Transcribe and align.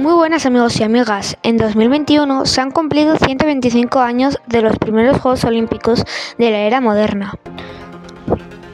Muy 0.00 0.14
buenas 0.14 0.46
amigos 0.46 0.80
y 0.80 0.82
amigas. 0.82 1.36
En 1.42 1.58
2021 1.58 2.46
se 2.46 2.62
han 2.62 2.70
cumplido 2.70 3.18
125 3.18 4.00
años 4.00 4.40
de 4.46 4.62
los 4.62 4.78
primeros 4.78 5.20
Juegos 5.20 5.44
Olímpicos 5.44 6.06
de 6.38 6.50
la 6.50 6.60
era 6.60 6.80
moderna. 6.80 7.34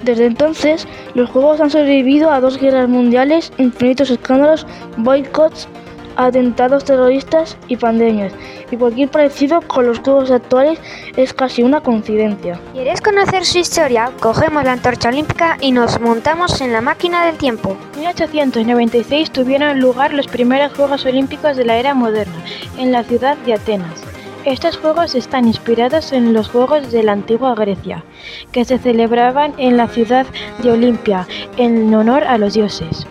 Desde 0.05 0.27
entonces, 0.27 0.87
los 1.15 1.29
Juegos 1.29 1.61
han 1.61 1.71
sobrevivido 1.71 2.31
a 2.31 2.41
dos 2.41 2.61
guerras 2.61 2.89
mundiales, 2.89 3.53
infinitos 3.59 4.09
escándalos, 4.11 4.69
boicots, 4.99 5.69
atentados 6.17 6.85
terroristas 6.85 7.57
y 7.69 7.77
pandemias, 7.77 8.33
y 8.71 8.77
cualquier 8.77 9.09
parecido 9.11 9.61
con 9.61 9.87
los 9.87 10.01
Juegos 10.01 10.31
actuales 10.31 10.81
es 11.17 11.33
casi 11.33 11.63
una 11.63 11.81
coincidencia. 11.81 12.59
¿Quieres 12.73 13.01
conocer 13.01 13.45
su 13.45 13.59
historia? 13.59 14.11
Cogemos 14.21 14.65
la 14.65 14.73
antorcha 14.73 15.09
olímpica 15.09 15.57
y 15.61 15.73
nos 15.73 16.01
montamos 16.01 16.61
en 16.61 16.73
la 16.73 16.81
máquina 16.81 17.27
del 17.27 17.37
tiempo. 17.37 17.77
En 17.95 18.01
1896 18.01 19.31
tuvieron 19.31 19.81
lugar 19.81 20.13
los 20.13 20.27
primeros 20.27 20.73
Juegos 20.75 21.05
Olímpicos 21.05 21.57
de 21.57 21.65
la 21.65 21.77
era 21.77 21.95
moderna, 21.95 22.43
en 22.79 22.93
la 22.93 23.05
ciudad 23.05 23.37
de 23.39 23.55
Atenas. 23.55 24.03
Estos 24.47 24.77
juegos 24.77 25.17
están 25.17 25.49
inspirados 25.49 26.13
en 26.13 26.33
los 26.33 26.49
Juegos 26.49 26.93
de 26.93 27.03
la 27.03 27.11
antigua 27.13 27.57
Grecia, 27.57 28.05
que 28.53 28.65
se 28.65 28.79
celebraban 28.79 29.53
en 29.59 29.77
la 29.77 29.89
ciudad 29.89 30.25
de 30.63 30.71
Olimpia 30.71 31.27
en 31.57 31.93
honor 31.93 32.23
a 32.23 32.39
los 32.39 32.55
dioses. 32.55 33.09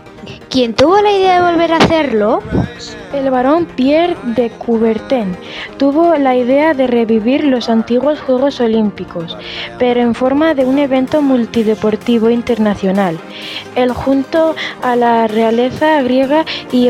¿Quién 0.55 0.73
tuvo 0.73 1.01
la 1.01 1.11
idea 1.11 1.35
de 1.41 1.51
volver 1.51 1.73
a 1.73 1.77
hacerlo? 1.79 2.41
El 3.13 3.29
barón 3.29 3.65
Pierre 3.65 4.15
de 4.37 4.49
Coubertin 4.51 5.35
tuvo 5.75 6.15
la 6.15 6.37
idea 6.37 6.73
de 6.73 6.87
revivir 6.87 7.43
los 7.43 7.67
antiguos 7.67 8.21
Juegos 8.21 8.61
Olímpicos, 8.61 9.37
pero 9.79 9.99
en 9.99 10.15
forma 10.15 10.53
de 10.53 10.63
un 10.63 10.77
evento 10.77 11.21
multideportivo 11.21 12.29
internacional. 12.29 13.19
Él 13.75 13.91
junto 13.91 14.55
a 14.81 14.95
la 14.95 15.27
realeza 15.27 16.01
griega 16.03 16.45
y, 16.71 16.87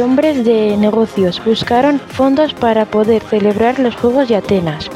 hombres 0.00 0.44
de 0.44 0.76
negocios 0.76 1.40
buscaron 1.44 2.00
fondos 2.00 2.52
para 2.52 2.84
poder 2.84 3.22
celebrar 3.22 3.78
los 3.78 3.94
Juegos 3.94 4.26
de 4.26 4.34
Atenas. 4.34 4.90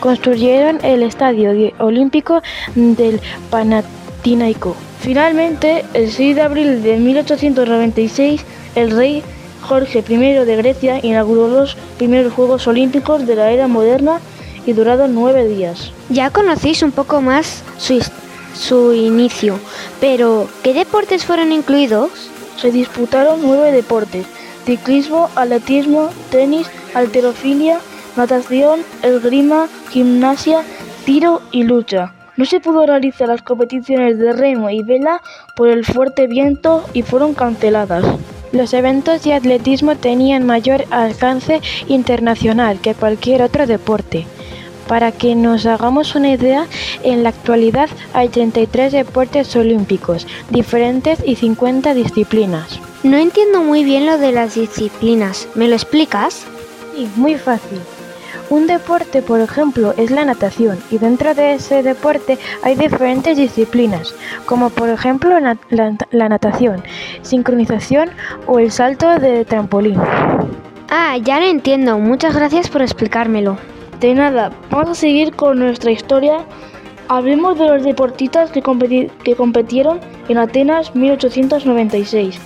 Construyeron 0.00 0.80
el 0.82 1.04
Estadio 1.04 1.52
Olímpico 1.78 2.42
del 2.74 3.20
Finalmente, 5.00 5.84
el 5.94 6.12
6 6.12 6.36
de 6.36 6.42
abril 6.42 6.82
de 6.82 6.96
1896, 6.96 8.44
el 8.76 8.90
rey 8.90 9.22
Jorge 9.62 10.04
I 10.08 10.16
de 10.16 10.56
Grecia 10.56 11.00
inauguró 11.02 11.48
los 11.48 11.76
primeros 11.98 12.32
Juegos 12.32 12.66
Olímpicos 12.66 13.26
de 13.26 13.34
la 13.34 13.50
era 13.50 13.66
moderna 13.66 14.20
y 14.64 14.74
duraron 14.74 15.14
nueve 15.14 15.48
días. 15.48 15.92
Ya 16.08 16.30
conocéis 16.30 16.82
un 16.82 16.92
poco 16.92 17.20
más 17.20 17.64
su, 17.78 18.00
su 18.54 18.92
inicio, 18.92 19.58
pero 20.00 20.48
¿qué 20.62 20.72
deportes 20.72 21.24
fueron 21.24 21.52
incluidos? 21.52 22.10
Se 22.60 22.70
disputaron 22.70 23.40
nueve 23.42 23.72
deportes, 23.72 24.26
ciclismo, 24.64 25.30
atletismo, 25.34 26.10
tenis, 26.30 26.68
alterofilia, 26.94 27.80
natación, 28.16 28.80
esgrima, 29.02 29.68
gimnasia, 29.90 30.62
tiro 31.04 31.42
y 31.50 31.64
lucha. 31.64 32.12
No 32.36 32.46
se 32.46 32.60
pudo 32.60 32.86
realizar 32.86 33.28
las 33.28 33.42
competiciones 33.42 34.18
de 34.18 34.32
remo 34.32 34.70
y 34.70 34.82
vela 34.82 35.20
por 35.54 35.68
el 35.68 35.84
fuerte 35.84 36.26
viento 36.26 36.82
y 36.94 37.02
fueron 37.02 37.34
canceladas. 37.34 38.04
Los 38.52 38.72
eventos 38.72 39.22
de 39.22 39.34
atletismo 39.34 39.96
tenían 39.96 40.44
mayor 40.46 40.84
alcance 40.90 41.60
internacional 41.88 42.80
que 42.80 42.94
cualquier 42.94 43.42
otro 43.42 43.66
deporte. 43.66 44.26
Para 44.88 45.12
que 45.12 45.34
nos 45.34 45.66
hagamos 45.66 46.14
una 46.14 46.32
idea, 46.32 46.66
en 47.02 47.22
la 47.22 47.30
actualidad 47.30 47.88
hay 48.12 48.28
33 48.28 48.92
deportes 48.92 49.54
olímpicos 49.56 50.26
diferentes 50.50 51.22
y 51.24 51.36
50 51.36 51.94
disciplinas. 51.94 52.80
No 53.02 53.16
entiendo 53.16 53.62
muy 53.62 53.84
bien 53.84 54.06
lo 54.06 54.18
de 54.18 54.32
las 54.32 54.54
disciplinas. 54.54 55.48
¿Me 55.54 55.68
lo 55.68 55.74
explicas? 55.74 56.44
Sí, 56.94 57.08
muy 57.16 57.36
fácil. 57.36 57.78
Un 58.50 58.66
deporte, 58.66 59.22
por 59.22 59.40
ejemplo, 59.40 59.94
es 59.96 60.10
la 60.10 60.24
natación 60.24 60.78
y 60.90 60.98
dentro 60.98 61.34
de 61.34 61.54
ese 61.54 61.82
deporte 61.82 62.38
hay 62.62 62.74
diferentes 62.74 63.36
disciplinas, 63.36 64.14
como 64.46 64.70
por 64.70 64.88
ejemplo 64.88 65.38
la, 65.40 65.56
la, 66.10 66.28
natación, 66.28 66.82
sincronización 67.22 68.10
o 68.46 68.58
el 68.58 68.70
salto 68.70 69.18
de 69.18 69.44
trampolín. 69.44 70.00
Ah, 70.90 71.16
ya 71.16 71.40
lo 71.40 71.46
entiendo. 71.46 71.98
Muchas 71.98 72.34
gracias 72.34 72.68
por 72.68 72.82
explicármelo. 72.82 73.56
De 74.00 74.14
nada, 74.14 74.52
vamos 74.70 74.90
a 74.90 74.94
seguir 74.94 75.34
con 75.34 75.58
nuestra 75.58 75.90
historia. 75.90 76.44
Hablemos 77.08 77.58
de 77.58 77.66
los 77.66 77.82
deportistas 77.82 78.50
que, 78.50 78.62
competi 78.62 79.08
que 79.24 79.34
competieron 79.34 80.00
en 80.28 80.38
Atenas 80.38 80.94
1896. 80.94 82.38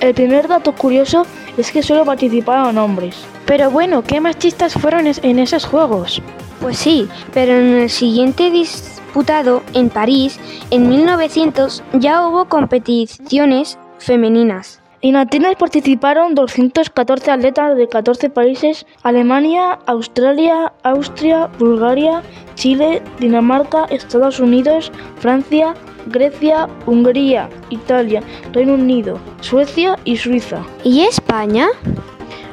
El 0.00 0.14
primer 0.14 0.48
dato 0.48 0.72
curioso 0.74 1.26
es 1.56 1.70
que 1.70 1.82
solo 1.82 2.04
participaron 2.04 2.78
hombres. 2.78 3.24
Pero 3.46 3.70
bueno, 3.70 4.02
¿qué 4.02 4.20
machistas 4.20 4.74
fueron 4.74 5.06
en 5.06 5.38
esos 5.38 5.66
juegos? 5.66 6.22
Pues 6.60 6.78
sí, 6.78 7.08
pero 7.34 7.52
en 7.54 7.74
el 7.74 7.90
siguiente 7.90 8.50
disputado 8.50 9.62
en 9.74 9.90
París, 9.90 10.38
en 10.70 10.88
1900, 10.88 11.82
ya 11.94 12.26
hubo 12.26 12.44
competiciones 12.46 13.78
femeninas. 13.98 14.80
En 15.04 15.16
Atenas 15.16 15.56
participaron 15.56 16.36
214 16.36 17.32
atletas 17.32 17.76
de 17.76 17.88
14 17.88 18.30
países, 18.30 18.86
Alemania, 19.02 19.80
Australia, 19.86 20.72
Austria, 20.84 21.50
Bulgaria, 21.58 22.22
Chile, 22.54 23.02
Dinamarca, 23.18 23.86
Estados 23.86 24.38
Unidos, 24.38 24.92
Francia, 25.18 25.74
Grecia, 26.06 26.68
Hungría, 26.86 27.48
Italia, 27.70 28.22
Reino 28.52 28.74
Unido, 28.74 29.18
Suecia 29.40 29.98
y 30.04 30.16
Suiza. 30.16 30.64
¿Y 30.84 31.00
España? 31.00 31.66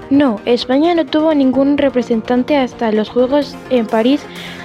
No, 0.10 0.40
España 0.46 0.96
no 0.96 1.06
tuvo 1.06 1.36
ningún 1.36 1.78
representante 1.78 2.58
hasta 2.58 2.92
los 2.92 3.10
Juegos 3.10 3.56
en 3.70 3.86
París 3.86 4.22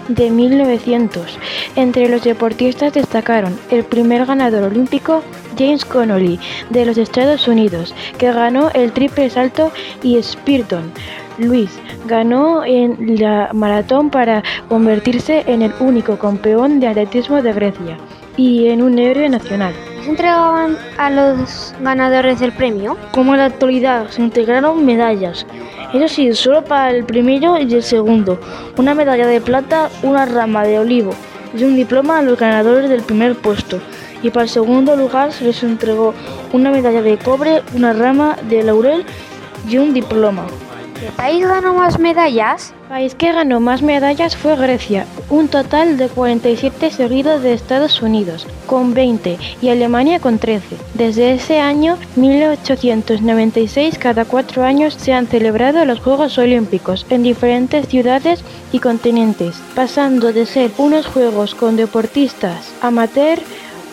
de 0.09 0.31
1900. 0.31 1.39
Entre 1.77 2.09
los 2.09 2.25
deportistas 2.25 2.95
destacaron 2.95 3.59
el 3.71 3.85
primer 3.85 4.25
ganador 4.25 4.65
olímpico, 4.65 5.23
James 5.59 5.85
Connolly, 5.85 6.41
de 6.71 6.87
los 6.87 6.97
Estados 6.97 7.47
Unidos, 7.47 7.95
que 8.17 8.33
ganó 8.33 8.71
el 8.71 8.93
triple 8.93 9.29
salto, 9.29 9.71
y 10.03 10.17
Spirton. 10.23 10.93
Luis 11.37 11.79
ganó 12.07 12.65
en 12.65 13.21
la 13.21 13.51
maratón 13.53 14.09
para 14.09 14.43
convertirse 14.69 15.45
en 15.47 15.63
el 15.63 15.75
único 15.81 16.17
campeón 16.19 16.81
de 16.81 16.89
atletismo 16.89 17.43
de 17.43 17.53
Grecia 17.53 17.99
y 18.37 18.69
en 18.69 18.83
un 18.83 18.99
héroe 18.99 19.29
nacional. 19.29 19.75
¿Se 20.05 20.11
entregaban 20.11 20.77
a 20.99 21.09
los 21.09 21.75
ganadores 21.81 22.39
del 22.39 22.53
premio? 22.53 22.95
Como 23.11 23.33
en 23.33 23.39
la 23.39 23.47
actualidad, 23.47 24.11
se 24.11 24.21
integraron 24.21 24.85
medallas. 24.85 25.47
Eso 25.95 26.09
sí, 26.09 26.35
solo 26.35 26.63
para 26.63 26.91
el 26.91 27.05
primero 27.05 27.57
y 27.57 27.73
el 27.73 27.83
segundo. 27.83 28.39
Una 28.77 28.95
medalla 28.95 29.27
de 29.27 29.41
plata, 29.41 29.89
una 30.03 30.27
rama 30.27 30.65
de 30.65 30.79
olivo 30.79 31.13
y 31.57 31.65
un 31.65 31.75
diploma 31.75 32.19
a 32.19 32.23
los 32.23 32.39
ganadores 32.39 32.91
del 32.91 33.01
primer 33.01 33.35
puesto. 33.35 33.81
Y 34.23 34.29
para 34.29 34.43
el 34.45 34.51
segundo 34.51 34.95
lugar 34.95 35.33
se 35.33 35.45
les 35.45 35.63
entregó 35.63 36.13
una 36.53 36.71
medalla 36.71 37.01
de 37.01 37.17
cobre, 37.17 37.63
una 37.75 37.95
rama 37.95 38.37
de 38.47 38.63
laurel 38.63 39.07
y 39.67 39.79
un 39.79 39.95
diploma. 39.95 40.47
¿Qué 40.99 41.11
país 41.17 41.47
ganó 41.47 41.75
más 41.75 41.99
medallas? 41.99 42.73
El 42.85 42.89
país 42.89 43.15
que 43.17 43.33
ganó 43.33 43.59
más 43.59 43.83
medallas 43.83 44.37
fue 44.37 44.57
Grecia, 44.57 45.07
un 45.29 45.49
total 45.49 45.97
de 45.97 46.09
47 46.09 46.91
seguidos 46.93 47.43
de 47.43 47.53
Estados 47.53 48.01
Unidos, 48.01 48.47
con 48.67 48.95
20, 48.95 49.39
y 49.61 49.69
Alemania 49.69 50.21
con 50.21 50.39
13. 50.39 50.77
Desde 50.95 51.35
ese 51.35 51.59
año 51.59 51.99
1896, 52.15 53.99
cada 53.99 54.25
cuatro 54.25 54.63
años 54.63 54.95
se 54.95 55.13
han 55.13 55.27
celebrado 55.27 55.85
los 55.85 55.99
Juegos 55.99 56.39
Olímpicos 56.39 57.05
en 57.11 57.25
diferentes 57.25 57.89
ciudades 57.89 58.45
y 58.71 58.79
continentes, 58.79 59.57
pasando 59.75 60.33
de 60.33 60.47
ser 60.47 60.71
unos 60.79 61.07
Juegos 61.07 61.57
con 61.57 61.75
deportistas 61.77 62.73
amateur 62.81 63.41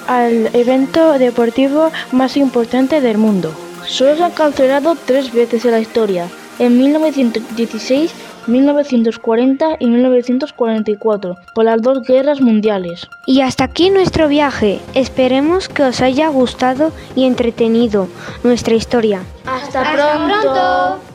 al 0.07 0.53
evento 0.53 1.17
deportivo 1.17 1.89
más 2.11 2.37
importante 2.37 3.01
del 3.01 3.17
mundo. 3.17 3.51
Solo 3.87 4.15
se 4.15 4.23
han 4.23 4.31
cancelado 4.31 4.95
tres 5.05 5.33
veces 5.33 5.65
en 5.65 5.71
la 5.71 5.79
historia, 5.79 6.27
en 6.61 6.77
1916, 6.77 8.13
1940 8.45 9.77
y 9.79 9.87
1944, 9.87 11.35
por 11.55 11.65
las 11.65 11.81
dos 11.81 12.03
guerras 12.03 12.39
mundiales. 12.39 13.07
Y 13.25 13.41
hasta 13.41 13.63
aquí 13.63 13.89
nuestro 13.89 14.27
viaje. 14.27 14.79
Esperemos 14.93 15.67
que 15.67 15.83
os 15.83 16.01
haya 16.01 16.27
gustado 16.29 16.91
y 17.15 17.25
entretenido 17.25 18.07
nuestra 18.43 18.75
historia. 18.75 19.23
¡Hasta, 19.45 19.91
pronto! 19.91 21.10